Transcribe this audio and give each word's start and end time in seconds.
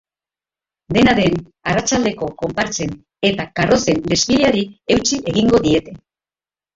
Dena 0.95 1.11
den, 1.17 1.35
arratsaldeko 1.73 2.29
konpartsen 2.39 2.95
eta 3.29 3.45
karrozen 3.59 4.01
desfileari 4.13 4.65
eutsi 4.97 5.21
egingo 5.33 5.61
diete. 5.67 5.95